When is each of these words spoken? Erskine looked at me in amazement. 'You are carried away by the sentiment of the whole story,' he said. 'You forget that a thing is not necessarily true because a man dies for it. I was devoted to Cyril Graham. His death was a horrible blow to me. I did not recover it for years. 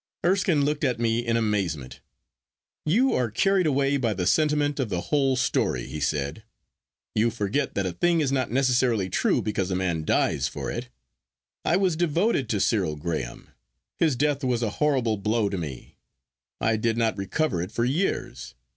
Erskine 0.25 0.65
looked 0.65 0.83
at 0.83 0.99
me 0.99 1.19
in 1.23 1.37
amazement. 1.37 1.99
'You 2.87 3.13
are 3.13 3.29
carried 3.29 3.67
away 3.67 3.97
by 3.97 4.15
the 4.15 4.25
sentiment 4.25 4.79
of 4.79 4.89
the 4.89 4.99
whole 5.01 5.35
story,' 5.35 5.85
he 5.85 5.99
said. 5.99 6.41
'You 7.13 7.29
forget 7.29 7.75
that 7.75 7.85
a 7.85 7.91
thing 7.93 8.19
is 8.19 8.31
not 8.31 8.49
necessarily 8.49 9.11
true 9.11 9.43
because 9.43 9.69
a 9.69 9.75
man 9.75 10.03
dies 10.03 10.47
for 10.47 10.71
it. 10.71 10.89
I 11.63 11.77
was 11.77 11.95
devoted 11.95 12.49
to 12.49 12.59
Cyril 12.59 12.95
Graham. 12.95 13.49
His 13.99 14.15
death 14.15 14.43
was 14.43 14.63
a 14.63 14.71
horrible 14.81 15.17
blow 15.17 15.49
to 15.49 15.57
me. 15.59 15.97
I 16.59 16.77
did 16.77 16.97
not 16.97 17.15
recover 17.15 17.61
it 17.61 17.71
for 17.71 17.85
years. 17.85 18.55